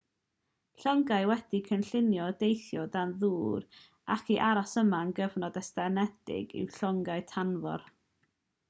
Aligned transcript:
llongau 0.83 1.27
wedi'u 1.31 1.59
cynllunio 1.67 2.29
i 2.33 2.35
deithio 2.39 2.85
o 2.85 2.87
dan 2.95 3.13
ddŵr 3.25 3.69
ac 4.17 4.33
i 4.37 4.39
aros 4.49 4.75
yno 4.85 5.01
am 5.03 5.13
gyfnod 5.21 5.63
estynedig 5.65 6.59
yw 6.63 6.77
llongau 6.81 7.29
tanfor 7.37 7.89